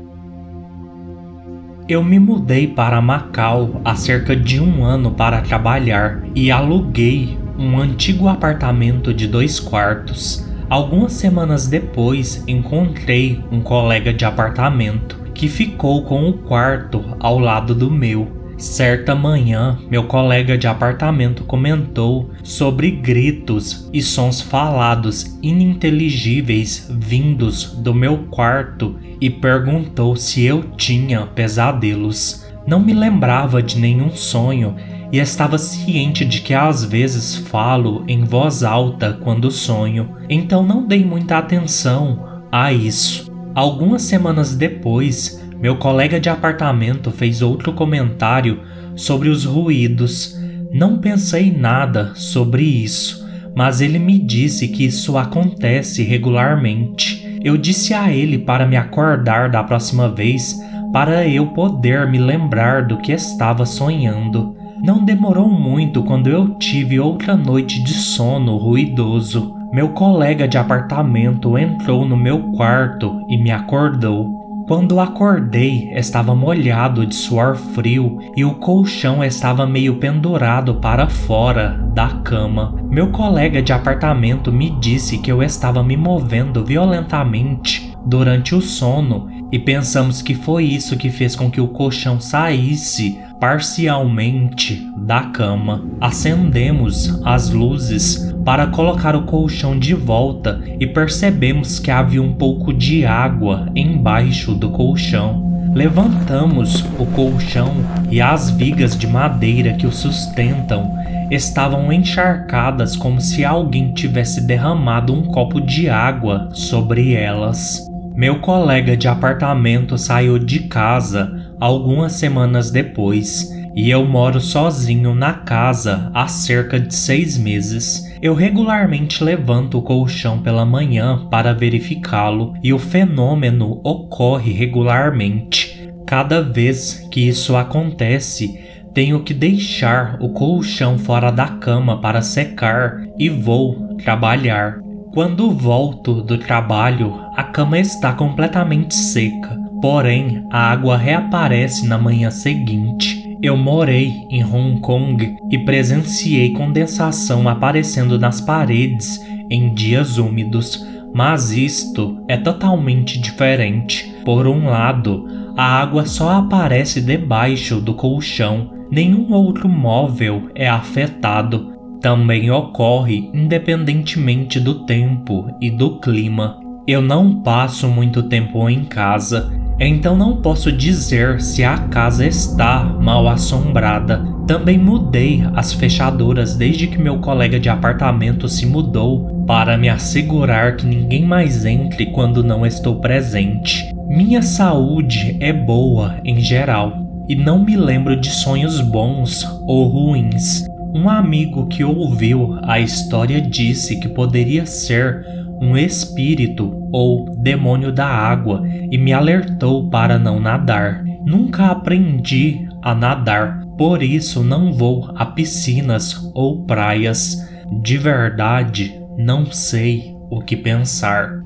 Eu 1.88 2.04
me 2.04 2.20
mudei 2.20 2.68
para 2.68 3.00
Macau 3.00 3.80
há 3.84 3.96
cerca 3.96 4.37
de 4.37 4.60
um 4.60 4.84
ano 4.84 5.10
para 5.10 5.40
trabalhar 5.40 6.22
e 6.37 6.52
aluguei 6.52 7.37
um 7.58 7.76
antigo 7.76 8.28
apartamento 8.28 9.12
de 9.12 9.26
dois 9.26 9.58
quartos. 9.58 10.48
Algumas 10.70 11.14
semanas 11.14 11.66
depois, 11.66 12.44
encontrei 12.46 13.42
um 13.50 13.60
colega 13.60 14.12
de 14.14 14.25
apartamento 14.25 15.18
que 15.34 15.48
ficou 15.48 16.04
com 16.04 16.28
o 16.28 16.32
quarto 16.32 17.04
ao 17.18 17.40
lado 17.40 17.75
do 17.75 17.90
meu. 17.90 18.38
Certa 18.58 19.14
manhã, 19.14 19.78
meu 19.88 20.08
colega 20.08 20.58
de 20.58 20.66
apartamento 20.66 21.44
comentou 21.44 22.30
sobre 22.42 22.90
gritos 22.90 23.88
e 23.92 24.02
sons 24.02 24.40
falados 24.40 25.38
ininteligíveis 25.40 26.90
vindos 26.90 27.72
do 27.76 27.94
meu 27.94 28.18
quarto 28.32 28.96
e 29.20 29.30
perguntou 29.30 30.16
se 30.16 30.44
eu 30.44 30.64
tinha 30.76 31.24
pesadelos. 31.24 32.48
Não 32.66 32.80
me 32.80 32.92
lembrava 32.92 33.62
de 33.62 33.78
nenhum 33.78 34.10
sonho 34.10 34.74
e 35.12 35.18
estava 35.18 35.56
ciente 35.56 36.24
de 36.24 36.40
que 36.40 36.52
às 36.52 36.84
vezes 36.84 37.36
falo 37.36 38.02
em 38.08 38.24
voz 38.24 38.64
alta 38.64 39.12
quando 39.22 39.52
sonho, 39.52 40.16
então 40.28 40.64
não 40.64 40.84
dei 40.84 41.04
muita 41.04 41.38
atenção 41.38 42.42
a 42.50 42.72
isso. 42.72 43.32
Algumas 43.54 44.02
semanas 44.02 44.54
depois, 44.54 45.47
meu 45.60 45.76
colega 45.76 46.20
de 46.20 46.28
apartamento 46.28 47.10
fez 47.10 47.42
outro 47.42 47.72
comentário 47.72 48.60
sobre 48.94 49.28
os 49.28 49.44
ruídos. 49.44 50.38
Não 50.72 50.98
pensei 50.98 51.50
nada 51.50 52.12
sobre 52.14 52.62
isso, 52.62 53.26
mas 53.56 53.80
ele 53.80 53.98
me 53.98 54.18
disse 54.18 54.68
que 54.68 54.84
isso 54.84 55.18
acontece 55.18 56.04
regularmente. 56.04 57.40
Eu 57.42 57.56
disse 57.56 57.92
a 57.92 58.12
ele 58.12 58.38
para 58.38 58.66
me 58.66 58.76
acordar 58.76 59.50
da 59.50 59.64
próxima 59.64 60.08
vez 60.08 60.56
para 60.92 61.26
eu 61.26 61.48
poder 61.48 62.08
me 62.08 62.18
lembrar 62.18 62.86
do 62.86 62.98
que 62.98 63.12
estava 63.12 63.66
sonhando. 63.66 64.56
Não 64.80 65.04
demorou 65.04 65.48
muito 65.48 66.04
quando 66.04 66.28
eu 66.28 66.54
tive 66.54 67.00
outra 67.00 67.36
noite 67.36 67.82
de 67.82 67.94
sono 67.94 68.56
ruidoso. 68.56 69.56
Meu 69.72 69.88
colega 69.90 70.46
de 70.46 70.56
apartamento 70.56 71.58
entrou 71.58 72.04
no 72.04 72.16
meu 72.16 72.52
quarto 72.52 73.20
e 73.28 73.36
me 73.36 73.50
acordou. 73.50 74.38
Quando 74.68 75.00
acordei, 75.00 75.90
estava 75.94 76.34
molhado 76.34 77.06
de 77.06 77.14
suor 77.14 77.56
frio 77.56 78.18
e 78.37 78.44
o 78.44 78.56
colchão 78.56 79.25
estava 79.25 79.66
meio 79.66 79.96
pendurado 79.96 80.75
para 80.75 81.08
fora 81.08 81.70
da 81.94 82.08
cama. 82.22 82.75
Meu 82.90 83.10
colega 83.10 83.62
de 83.62 83.72
apartamento 83.72 84.52
me 84.52 84.68
disse 84.78 85.16
que 85.16 85.32
eu 85.32 85.42
estava 85.42 85.82
me 85.82 85.96
movendo 85.96 86.62
violentamente 86.62 87.96
durante 88.04 88.54
o 88.54 88.60
sono 88.60 89.38
e 89.50 89.58
pensamos 89.58 90.20
que 90.20 90.34
foi 90.34 90.64
isso 90.64 90.96
que 90.96 91.10
fez 91.10 91.34
com 91.34 91.50
que 91.50 91.60
o 91.60 91.68
colchão 91.68 92.20
saísse 92.20 93.18
parcialmente 93.40 94.86
da 94.96 95.22
cama. 95.22 95.84
Acendemos 96.00 97.20
as 97.24 97.50
luzes 97.50 98.34
para 98.44 98.66
colocar 98.66 99.14
o 99.14 99.22
colchão 99.22 99.78
de 99.78 99.94
volta 99.94 100.60
e 100.78 100.86
percebemos 100.86 101.78
que 101.78 101.90
havia 101.90 102.22
um 102.22 102.34
pouco 102.34 102.72
de 102.72 103.06
água 103.06 103.68
embaixo 103.74 104.54
do 104.54 104.70
colchão. 104.70 105.46
Levantamos 105.74 106.84
o 106.98 107.06
colchão 107.06 107.74
e 108.10 108.20
as 108.20 108.50
vigas 108.50 108.96
de 108.96 109.06
madeira 109.06 109.74
que 109.74 109.86
o 109.86 109.92
sustentam 109.92 110.92
estavam 111.30 111.92
encharcadas 111.92 112.96
como 112.96 113.20
se 113.20 113.44
alguém 113.44 113.92
tivesse 113.92 114.40
derramado 114.40 115.12
um 115.12 115.24
copo 115.24 115.60
de 115.60 115.88
água 115.88 116.48
sobre 116.52 117.12
elas. 117.14 117.88
Meu 118.18 118.40
colega 118.40 118.96
de 118.96 119.06
apartamento 119.06 119.96
saiu 119.96 120.40
de 120.40 120.64
casa 120.66 121.54
algumas 121.60 122.14
semanas 122.14 122.68
depois 122.68 123.48
e 123.76 123.88
eu 123.90 124.04
moro 124.04 124.40
sozinho 124.40 125.14
na 125.14 125.34
casa 125.34 126.10
há 126.12 126.26
cerca 126.26 126.80
de 126.80 126.92
seis 126.92 127.38
meses. 127.38 128.02
Eu 128.20 128.34
regularmente 128.34 129.22
levanto 129.22 129.78
o 129.78 129.82
colchão 129.82 130.42
pela 130.42 130.66
manhã 130.66 131.28
para 131.30 131.52
verificá-lo 131.52 132.54
e 132.60 132.72
o 132.72 132.78
fenômeno 132.80 133.80
ocorre 133.84 134.50
regularmente. 134.50 135.88
Cada 136.04 136.42
vez 136.42 137.06
que 137.12 137.20
isso 137.20 137.54
acontece, 137.54 138.58
tenho 138.92 139.22
que 139.22 139.32
deixar 139.32 140.16
o 140.20 140.30
colchão 140.30 140.98
fora 140.98 141.30
da 141.30 141.46
cama 141.46 142.00
para 142.00 142.20
secar 142.20 143.00
e 143.16 143.28
vou 143.28 143.96
trabalhar. 143.98 144.88
Quando 145.12 145.50
volto 145.50 146.22
do 146.22 146.38
trabalho, 146.38 147.18
a 147.34 147.42
cama 147.42 147.78
está 147.78 148.12
completamente 148.12 148.94
seca, 148.94 149.58
porém 149.80 150.44
a 150.50 150.70
água 150.70 150.96
reaparece 150.96 151.86
na 151.86 151.98
manhã 151.98 152.30
seguinte. 152.30 153.36
Eu 153.42 153.56
morei 153.56 154.26
em 154.30 154.44
Hong 154.44 154.80
Kong 154.80 155.36
e 155.50 155.58
presenciei 155.58 156.52
condensação 156.52 157.48
aparecendo 157.48 158.18
nas 158.18 158.40
paredes 158.40 159.20
em 159.50 159.72
dias 159.72 160.18
úmidos, 160.18 160.86
mas 161.14 161.52
isto 161.52 162.22
é 162.28 162.36
totalmente 162.36 163.18
diferente. 163.18 164.14
Por 164.24 164.46
um 164.46 164.66
lado, 164.66 165.26
a 165.56 165.80
água 165.80 166.04
só 166.04 166.30
aparece 166.30 167.00
debaixo 167.00 167.80
do 167.80 167.94
colchão, 167.94 168.70
nenhum 168.90 169.32
outro 169.32 169.68
móvel 169.68 170.50
é 170.54 170.68
afetado, 170.68 171.77
também 172.08 172.50
ocorre 172.50 173.30
independentemente 173.34 174.58
do 174.58 174.86
tempo 174.86 175.54
e 175.60 175.70
do 175.70 176.00
clima. 176.00 176.58
Eu 176.86 177.02
não 177.02 177.42
passo 177.42 177.86
muito 177.86 178.22
tempo 178.22 178.66
em 178.66 178.86
casa, 178.86 179.52
então 179.78 180.16
não 180.16 180.40
posso 180.40 180.72
dizer 180.72 181.38
se 181.42 181.62
a 181.62 181.76
casa 181.76 182.26
está 182.26 182.82
mal 182.82 183.28
assombrada. 183.28 184.24
Também 184.46 184.78
mudei 184.78 185.42
as 185.54 185.74
fechaduras 185.74 186.56
desde 186.56 186.86
que 186.86 186.96
meu 186.96 187.18
colega 187.18 187.60
de 187.60 187.68
apartamento 187.68 188.48
se 188.48 188.64
mudou 188.64 189.44
para 189.46 189.76
me 189.76 189.90
assegurar 189.90 190.76
que 190.76 190.86
ninguém 190.86 191.26
mais 191.26 191.66
entre 191.66 192.06
quando 192.06 192.42
não 192.42 192.64
estou 192.64 193.00
presente. 193.00 193.84
Minha 194.08 194.40
saúde 194.40 195.36
é 195.40 195.52
boa 195.52 196.16
em 196.24 196.40
geral 196.40 197.06
e 197.28 197.36
não 197.36 197.62
me 197.62 197.76
lembro 197.76 198.18
de 198.18 198.30
sonhos 198.30 198.80
bons 198.80 199.44
ou 199.66 199.88
ruins. 199.88 200.67
Um 200.95 201.09
amigo 201.09 201.66
que 201.66 201.85
ouviu 201.85 202.59
a 202.62 202.80
história 202.80 203.40
disse 203.40 204.00
que 204.00 204.09
poderia 204.09 204.64
ser 204.64 205.25
um 205.61 205.76
espírito 205.76 206.73
ou 206.92 207.37
demônio 207.37 207.92
da 207.92 208.07
água 208.07 208.62
e 208.90 208.97
me 208.97 209.12
alertou 209.12 209.90
para 209.90 210.18
não 210.18 210.40
nadar. 210.40 211.04
Nunca 211.26 211.66
aprendi 211.66 212.66
a 212.83 212.95
nadar, 212.95 213.64
por 213.76 214.02
isso 214.02 214.42
não 214.42 214.73
vou 214.73 215.12
a 215.14 215.26
piscinas 215.26 216.30
ou 216.35 216.64
praias. 216.64 217.37
De 217.83 217.99
verdade, 217.99 218.99
não 219.18 219.47
sei 219.47 220.14
o 220.30 220.40
que 220.40 220.57
pensar. 220.57 221.38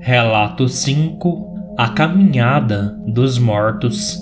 Relato 0.00 0.68
5 0.68 1.74
A 1.78 1.88
Caminhada 1.88 2.96
dos 3.06 3.38
Mortos 3.38 4.20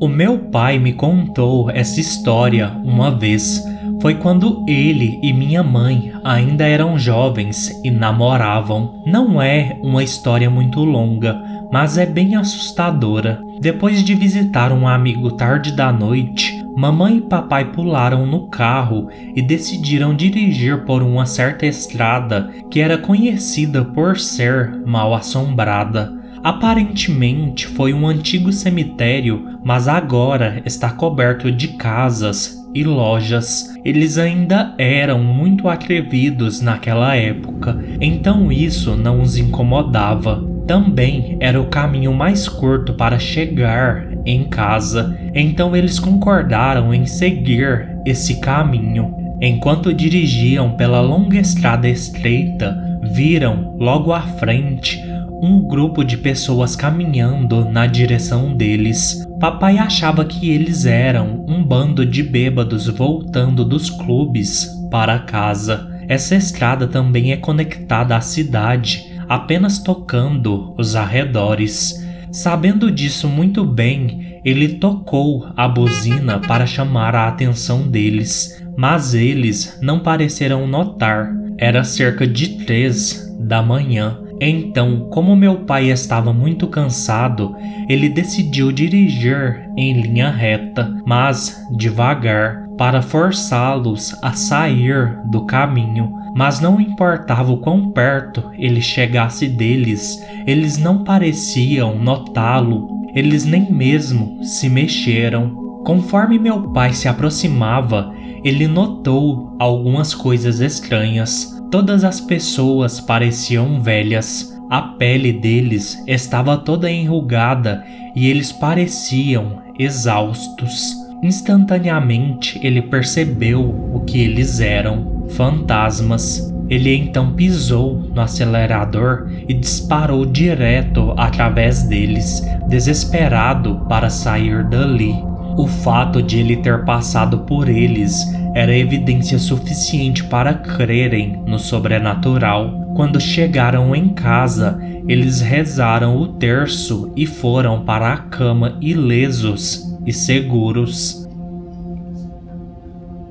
O 0.00 0.08
meu 0.08 0.38
pai 0.38 0.78
me 0.78 0.94
contou 0.94 1.70
essa 1.70 2.00
história 2.00 2.72
uma 2.82 3.10
vez. 3.10 3.62
Foi 4.00 4.14
quando 4.14 4.64
ele 4.66 5.20
e 5.22 5.30
minha 5.30 5.62
mãe 5.62 6.10
ainda 6.24 6.66
eram 6.66 6.98
jovens 6.98 7.68
e 7.84 7.90
namoravam. 7.90 9.02
Não 9.04 9.42
é 9.42 9.78
uma 9.82 10.02
história 10.02 10.48
muito 10.48 10.82
longa, 10.82 11.38
mas 11.70 11.98
é 11.98 12.06
bem 12.06 12.34
assustadora. 12.34 13.42
Depois 13.60 14.02
de 14.02 14.14
visitar 14.14 14.72
um 14.72 14.88
amigo 14.88 15.32
tarde 15.32 15.70
da 15.72 15.92
noite, 15.92 16.64
mamãe 16.74 17.18
e 17.18 17.20
papai 17.20 17.70
pularam 17.70 18.24
no 18.24 18.48
carro 18.48 19.10
e 19.36 19.42
decidiram 19.42 20.14
dirigir 20.14 20.86
por 20.86 21.02
uma 21.02 21.26
certa 21.26 21.66
estrada 21.66 22.50
que 22.70 22.80
era 22.80 22.96
conhecida 22.96 23.84
por 23.84 24.18
ser 24.18 24.80
mal 24.86 25.12
assombrada. 25.12 26.19
Aparentemente 26.42 27.66
foi 27.66 27.92
um 27.92 28.06
antigo 28.06 28.50
cemitério, 28.50 29.58
mas 29.62 29.86
agora 29.86 30.62
está 30.64 30.90
coberto 30.90 31.52
de 31.52 31.68
casas 31.68 32.58
e 32.74 32.82
lojas. 32.82 33.74
Eles 33.84 34.16
ainda 34.16 34.74
eram 34.78 35.22
muito 35.22 35.68
atrevidos 35.68 36.62
naquela 36.62 37.14
época, 37.14 37.78
então 38.00 38.50
isso 38.50 38.96
não 38.96 39.20
os 39.20 39.36
incomodava. 39.36 40.42
Também 40.66 41.36
era 41.40 41.60
o 41.60 41.66
caminho 41.66 42.14
mais 42.14 42.48
curto 42.48 42.94
para 42.94 43.18
chegar 43.18 44.06
em 44.24 44.44
casa, 44.44 45.18
então 45.34 45.76
eles 45.76 45.98
concordaram 45.98 46.94
em 46.94 47.04
seguir 47.04 47.98
esse 48.06 48.40
caminho. 48.40 49.14
Enquanto 49.42 49.92
dirigiam 49.92 50.72
pela 50.72 51.00
longa 51.02 51.38
estrada 51.38 51.88
estreita, 51.88 52.78
viram 53.12 53.76
logo 53.78 54.12
à 54.12 54.20
frente 54.20 55.09
um 55.42 55.66
grupo 55.66 56.04
de 56.04 56.16
pessoas 56.18 56.76
caminhando 56.76 57.64
na 57.64 57.86
direção 57.86 58.54
deles. 58.54 59.24
Papai 59.40 59.78
achava 59.78 60.24
que 60.24 60.50
eles 60.50 60.84
eram 60.84 61.46
um 61.48 61.64
bando 61.64 62.04
de 62.04 62.22
bêbados 62.22 62.86
voltando 62.88 63.64
dos 63.64 63.88
clubes 63.88 64.68
para 64.90 65.18
casa. 65.20 65.88
Essa 66.06 66.34
estrada 66.34 66.86
também 66.86 67.32
é 67.32 67.36
conectada 67.36 68.16
à 68.16 68.20
cidade, 68.20 69.10
apenas 69.28 69.78
tocando 69.78 70.74
os 70.76 70.94
arredores. 70.94 72.04
Sabendo 72.30 72.90
disso 72.90 73.26
muito 73.26 73.64
bem, 73.64 74.40
ele 74.44 74.68
tocou 74.74 75.48
a 75.56 75.66
buzina 75.66 76.38
para 76.38 76.66
chamar 76.66 77.14
a 77.14 77.28
atenção 77.28 77.88
deles, 77.88 78.62
mas 78.76 79.14
eles 79.14 79.78
não 79.80 80.00
pareceram 80.00 80.66
notar. 80.66 81.32
Era 81.56 81.84
cerca 81.84 82.26
de 82.26 82.64
três 82.64 83.34
da 83.38 83.62
manhã 83.62 84.18
então, 84.40 85.08
como 85.10 85.36
meu 85.36 85.64
pai 85.66 85.90
estava 85.90 86.32
muito 86.32 86.66
cansado, 86.66 87.54
ele 87.88 88.08
decidiu 88.08 88.72
dirigir 88.72 89.68
em 89.76 90.00
linha 90.00 90.30
reta, 90.30 90.90
mas 91.04 91.66
devagar, 91.76 92.66
para 92.78 93.02
forçá-los 93.02 94.16
a 94.22 94.32
sair 94.32 95.18
do 95.26 95.44
caminho. 95.44 96.14
Mas 96.34 96.60
não 96.60 96.80
importava 96.80 97.52
o 97.52 97.58
quão 97.58 97.90
perto 97.90 98.50
ele 98.56 98.80
chegasse 98.80 99.46
deles, 99.46 100.24
eles 100.46 100.78
não 100.78 101.04
pareciam 101.04 101.98
notá-lo, 101.98 103.10
eles 103.14 103.44
nem 103.44 103.70
mesmo 103.70 104.42
se 104.42 104.70
mexeram. 104.70 105.82
Conforme 105.84 106.38
meu 106.38 106.72
pai 106.72 106.94
se 106.94 107.08
aproximava, 107.08 108.14
ele 108.42 108.66
notou 108.66 109.54
algumas 109.58 110.14
coisas 110.14 110.60
estranhas. 110.60 111.59
Todas 111.70 112.02
as 112.02 112.20
pessoas 112.20 112.98
pareciam 112.98 113.80
velhas, 113.80 114.58
a 114.68 114.82
pele 114.82 115.32
deles 115.32 116.02
estava 116.04 116.56
toda 116.56 116.90
enrugada 116.90 117.84
e 118.14 118.28
eles 118.28 118.50
pareciam 118.50 119.62
exaustos. 119.78 120.96
Instantaneamente 121.22 122.58
ele 122.60 122.82
percebeu 122.82 123.62
o 123.94 124.00
que 124.00 124.20
eles 124.20 124.58
eram: 124.58 125.26
fantasmas. 125.28 126.52
Ele 126.68 126.94
então 126.94 127.34
pisou 127.34 127.94
no 128.14 128.20
acelerador 128.20 129.28
e 129.48 129.54
disparou 129.54 130.24
direto 130.26 131.14
através 131.16 131.84
deles, 131.84 132.42
desesperado 132.68 133.86
para 133.88 134.10
sair 134.10 134.64
dali. 134.64 135.14
O 135.60 135.66
fato 135.66 136.22
de 136.22 136.38
ele 136.38 136.56
ter 136.56 136.86
passado 136.86 137.40
por 137.40 137.68
eles 137.68 138.26
era 138.54 138.74
evidência 138.74 139.38
suficiente 139.38 140.24
para 140.24 140.54
crerem 140.54 141.42
no 141.46 141.58
sobrenatural. 141.58 142.94
Quando 142.96 143.20
chegaram 143.20 143.94
em 143.94 144.08
casa, 144.08 144.80
eles 145.06 145.42
rezaram 145.42 146.16
o 146.16 146.28
terço 146.28 147.12
e 147.14 147.26
foram 147.26 147.84
para 147.84 148.10
a 148.10 148.16
cama 148.16 148.78
ilesos 148.80 149.94
e 150.06 150.14
seguros. 150.14 151.28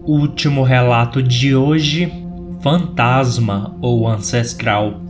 Último 0.06 0.62
relato 0.62 1.24
de 1.24 1.56
hoje: 1.56 2.14
Fantasma 2.60 3.76
ou 3.82 4.08
Ancestral. 4.08 5.02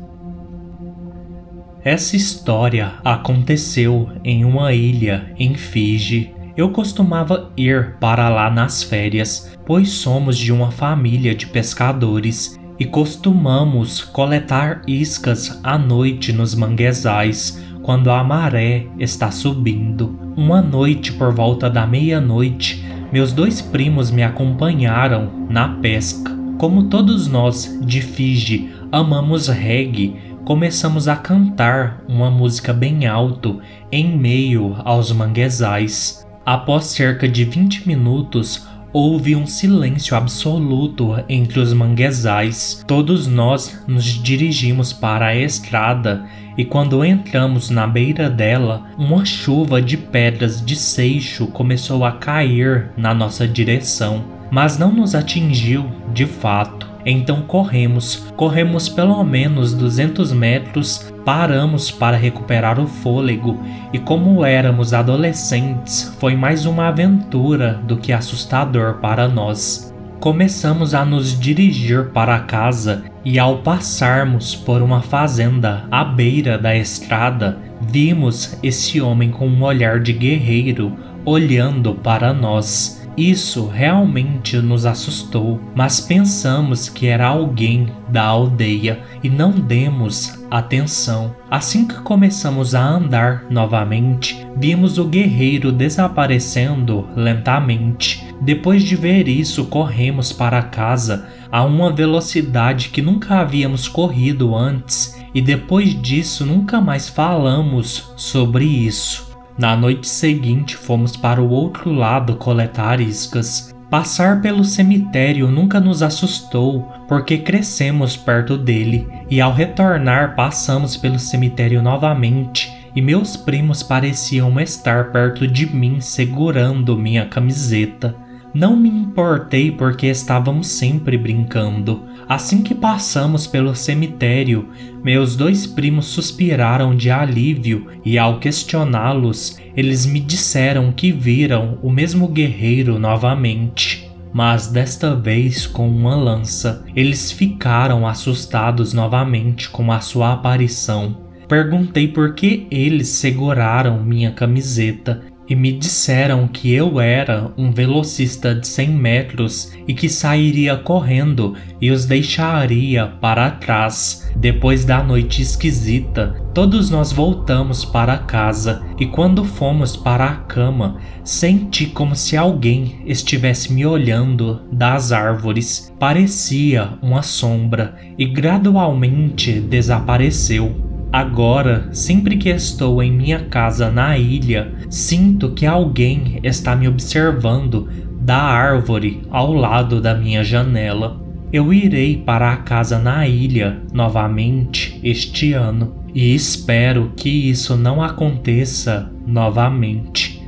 Essa 1.84 2.16
história 2.16 2.94
aconteceu 3.04 4.08
em 4.24 4.46
uma 4.46 4.72
ilha 4.72 5.34
em 5.38 5.54
Fiji 5.56 6.39
eu 6.60 6.72
costumava 6.72 7.54
ir 7.56 7.96
para 8.02 8.28
lá 8.28 8.52
nas 8.52 8.84
férias, 8.84 9.58
pois 9.66 9.92
somos 9.92 10.38
de 10.38 10.52
uma 10.52 10.72
família 10.72 11.34
de 11.34 11.48
pescadores 11.48 12.60
e 12.78 12.84
costumamos 12.84 14.02
coletar 14.02 14.82
iscas 14.86 15.58
à 15.64 15.78
noite 15.78 16.34
nos 16.34 16.54
manguezais 16.54 17.66
quando 17.82 18.12
a 18.12 18.22
maré 18.26 18.88
está 19.00 19.32
subindo. 19.32 20.20
Uma 20.36 20.62
noite 20.62 21.14
por 21.14 21.34
volta 21.34 21.70
da 21.70 21.88
meia-noite, 21.88 22.86
meus 23.10 23.32
dois 23.32 23.62
primos 23.62 24.12
me 24.12 24.22
acompanharam 24.22 25.48
na 25.50 25.78
pesca. 25.78 26.38
Como 26.58 26.90
todos 26.90 27.26
nós 27.26 27.80
de 27.82 28.02
Fiji 28.02 28.70
amamos 28.92 29.48
reggae, 29.48 30.18
começamos 30.44 31.08
a 31.08 31.16
cantar 31.16 32.04
uma 32.06 32.30
música 32.30 32.74
bem 32.74 33.08
alto 33.08 33.62
em 33.90 34.18
meio 34.18 34.76
aos 34.84 35.10
manguezais. 35.14 36.28
Após 36.46 36.86
cerca 36.86 37.28
de 37.28 37.44
20 37.46 37.88
minutos, 37.88 38.68
houve 38.92 39.36
um 39.36 39.46
silêncio 39.46 40.16
absoluto 40.16 41.16
entre 41.28 41.60
os 41.60 41.74
manguezais. 41.74 42.84
Todos 42.88 43.28
nós 43.28 43.84
nos 43.88 44.06
dirigimos 44.06 44.92
para 44.92 45.28
a 45.28 45.36
estrada 45.36 46.26
e 46.58 46.66
quando 46.66 47.06
entramos 47.06 47.70
na 47.70 47.88
beira 47.88 48.30
dela, 48.30 48.84
uma 48.98 49.24
chuva 49.26 49.82
de 49.82 49.96
pedras 49.96 50.64
de 50.64 50.76
seixo 50.76 51.48
começou 51.48 52.04
a 52.04 52.12
cair 52.12 52.92
na 52.98 53.14
nossa 53.14 53.48
direção, 53.48 54.26
mas 54.52 54.78
não 54.78 54.92
nos 54.92 55.16
atingiu 55.16 55.90
de 56.14 56.26
fato. 56.26 56.90
Então 57.06 57.44
corremos, 57.44 58.28
corremos 58.36 58.90
pelo 58.90 59.24
menos 59.24 59.74
200 59.74 60.34
metros, 60.34 61.09
paramos 61.26 61.92
para 61.92 62.18
recuperar 62.18 62.80
o 62.80 62.88
fôlego 62.88 63.62
e, 63.94 64.00
como 64.00 64.44
éramos 64.44 64.94
adolescentes, 64.94 66.16
foi 66.20 66.36
mais 66.36 66.66
uma 66.66 66.88
aventura 66.88 67.80
do 67.86 67.98
que 67.98 68.12
assustador 68.12 68.96
para 68.96 69.28
nós. 69.28 69.94
Começamos 70.20 70.94
a 70.94 71.06
nos 71.06 71.40
dirigir 71.40 72.10
para 72.10 72.40
casa 72.40 73.04
e, 73.24 73.40
ao 73.40 73.60
passarmos 73.60 74.54
por 74.54 74.82
uma 74.82 75.02
fazenda 75.02 75.86
à 75.90 76.04
beira 76.04 76.58
da 76.58 76.76
estrada, 76.76 77.58
vimos 77.82 78.58
esse 78.62 79.00
homem 79.00 79.32
com 79.32 79.48
um 79.48 79.64
olhar 79.64 80.00
de 80.00 80.12
guerreiro 80.12 80.94
olhando 81.26 81.94
para 81.96 82.34
nós 82.34 82.99
Isso 83.20 83.68
realmente 83.68 84.56
nos 84.60 84.86
assustou, 84.86 85.60
mas 85.76 86.00
pensamos 86.00 86.88
que 86.88 87.06
era 87.06 87.28
alguém 87.28 87.92
da 88.08 88.24
aldeia 88.24 89.02
e 89.22 89.30
não 89.30 89.52
demos 89.52 90.42
atenção. 90.50 91.36
Assim 91.52 91.86
que 91.86 91.96
começamos 91.96 92.74
a 92.74 92.82
andar 92.82 93.44
novamente, 93.50 94.48
vimos 94.56 94.98
o 94.98 95.04
guerreiro 95.04 95.70
desaparecendo 95.70 97.10
lentamente. 97.14 98.26
Depois 98.40 98.84
de 98.84 98.96
ver 98.96 99.28
isso, 99.28 99.66
corremos 99.66 100.32
para 100.32 100.62
casa 100.62 101.28
a 101.52 101.62
uma 101.66 101.92
velocidade 101.92 102.88
que 102.88 103.02
nunca 103.02 103.42
havíamos 103.42 103.86
corrido 103.90 104.56
antes 104.56 105.22
e 105.36 105.42
depois 105.42 106.02
disso 106.02 106.46
nunca 106.46 106.80
mais 106.80 107.10
falamos 107.10 108.14
sobre 108.16 108.64
isso. 108.64 109.29
Na 109.60 109.76
noite 109.76 110.08
seguinte, 110.08 110.78
fomos 110.78 111.18
para 111.18 111.42
o 111.42 111.50
outro 111.50 111.92
lado 111.92 112.38
coletar 112.38 113.02
iscas. 113.02 113.76
Passar 113.90 114.42
pelo 114.42 114.64
cemitério 114.64 115.52
nunca 115.52 115.82
nos 115.82 116.02
assustou, 116.02 116.90
porque 117.10 117.40
crescemos 117.40 118.16
perto 118.16 118.58
dele, 118.58 119.06
e 119.30 119.42
ao 119.42 119.52
retornar 119.52 120.34
passamos 120.34 120.96
pelo 120.96 121.20
cemitério 121.20 121.82
novamente, 121.82 122.72
e 122.96 123.02
meus 123.02 123.36
primos 123.36 123.84
pareciam 123.84 124.58
estar 124.62 125.12
perto 125.12 125.46
de 125.46 125.66
mim 125.66 126.00
segurando 126.00 126.96
minha 126.96 127.26
camiseta. 127.26 128.16
Não 128.54 128.76
me 128.76 128.90
importei 128.90 129.72
porque 129.72 130.08
estávamos 130.08 130.68
sempre 130.68 131.18
brincando. 131.18 132.04
Assim 132.28 132.64
que 132.64 132.74
passamos 132.74 133.46
pelo 133.46 133.76
cemitério, 133.76 134.70
meus 135.04 135.36
dois 135.36 135.68
primos 135.68 136.08
suspiraram 136.08 136.96
de 136.96 137.12
alívio 137.12 137.88
e, 138.04 138.18
ao 138.18 138.40
questioná-los, 138.40 139.60
eles 139.76 140.06
me 140.06 140.20
disseram 140.20 140.92
que 140.92 141.12
viram 141.12 141.78
o 141.84 141.92
mesmo 141.92 142.28
guerreiro 142.28 142.98
novamente. 142.98 144.10
Mas 144.34 144.68
desta 144.68 145.16
vez 145.16 145.68
com 145.68 145.88
uma 145.88 146.16
lança, 146.16 146.84
eles 146.96 147.32
ficaram 147.32 148.08
assustados 148.08 148.94
novamente 148.94 149.70
com 149.70 149.92
a 149.92 150.00
sua 150.00 150.34
aparição. 150.34 151.18
Perguntei 151.48 152.08
por 152.08 152.36
que 152.36 152.68
eles 152.70 153.10
seguraram 153.10 154.04
minha 154.04 154.32
camiseta 154.32 155.24
e 155.50 155.56
me 155.56 155.72
disseram 155.72 156.48
que 156.48 156.72
eu 156.72 157.00
era 157.00 157.52
um 157.58 157.72
velocista 157.72 158.54
de 158.54 158.68
100 158.68 158.90
metros 158.90 159.72
e 159.88 159.94
que 159.94 160.08
sairia 160.08 160.78
correndo 160.78 161.56
e 161.82 161.90
os 161.90 162.06
deixaria 162.06 163.08
para 163.08 163.50
trás. 163.50 164.30
Depois 164.36 164.86
da 164.86 165.04
noite 165.04 165.42
esquisita, 165.42 166.36
todos 166.54 166.90
nós 166.90 167.12
voltamos 167.12 167.84
para 167.84 168.18
casa 168.18 168.84
e 169.00 169.08
quando 169.08 169.44
fomos 169.44 169.96
para 169.96 170.26
a 170.26 170.36
cama, 170.36 170.98
senti 171.24 171.88
como 171.88 172.16
se 172.16 172.38
alguém 172.38 173.02
estivesse 173.06 173.74
me 173.74 173.86
olhando 173.86 174.62
das 174.72 175.12
árvores. 175.12 175.92
Parecia 175.98 176.90
uma 177.02 177.24
sombra 177.24 177.96
e 178.18 178.26
gradualmente 178.26 179.60
desapareceu. 179.60 180.89
Agora, 181.12 181.90
sempre 181.92 182.38
que 182.38 182.50
estou 182.50 183.02
em 183.02 183.12
minha 183.12 183.40
casa 183.46 183.90
na 183.90 184.16
ilha, 184.16 184.72
sinto 184.92 185.54
que 185.54 185.66
alguém 185.66 186.40
está 186.44 186.76
me 186.76 186.88
observando 186.88 187.90
da 188.22 188.38
árvore 188.38 189.24
ao 189.32 189.52
lado 189.52 190.00
da 190.00 190.14
minha 190.14 190.44
janela. 190.44 191.20
Eu 191.52 191.74
irei 191.74 192.16
para 192.16 192.54
a 192.54 192.58
casa 192.58 193.00
na 193.00 193.28
ilha 193.28 193.82
novamente 193.92 195.00
este 195.04 195.54
ano 195.54 195.96
e 196.14 196.36
espero 196.36 197.12
que 197.18 197.50
isso 197.50 197.76
não 197.76 198.04
aconteça 198.04 199.12
novamente. 199.26 200.40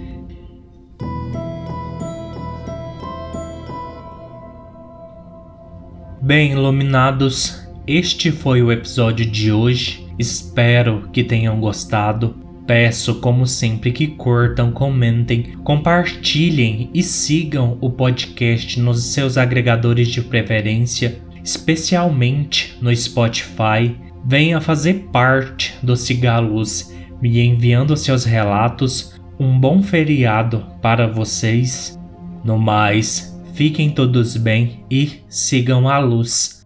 Bem, 6.22 6.52
iluminados, 6.52 7.68
este 7.88 8.32
foi 8.32 8.62
o 8.62 8.72
episódio 8.72 9.26
de 9.26 9.52
hoje. 9.52 10.11
Espero 10.22 11.10
que 11.12 11.24
tenham 11.24 11.60
gostado. 11.60 12.36
Peço, 12.68 13.16
como 13.16 13.48
sempre, 13.48 13.92
que 13.92 14.06
curtam, 14.06 14.72
comentem, 14.72 15.58
compartilhem 15.64 16.92
e 16.94 17.02
sigam 17.02 17.80
o 17.82 17.90
podcast 17.90 18.80
nos 18.80 19.04
seus 19.06 19.36
agregadores 19.36 20.10
de 20.10 20.22
preferência, 20.22 21.20
especialmente 21.44 22.78
no 22.80 22.96
Spotify. 22.96 23.98
Venha 24.24 24.62
fazer 24.62 25.08
parte 25.12 25.74
do 25.82 25.98
Cigaluz, 25.98 26.96
me 27.20 27.40
enviando 27.40 27.98
seus 27.98 28.24
relatos. 28.24 29.20
Um 29.40 29.60
bom 29.60 29.82
feriado 29.82 30.64
para 30.84 31.08
vocês. 31.08 32.00
No 32.46 32.60
mais, 32.60 33.36
fiquem 33.56 33.90
todos 33.90 34.38
bem 34.38 34.86
e 34.88 35.24
sigam 35.28 35.90
a 35.90 35.98
luz. 35.98 36.61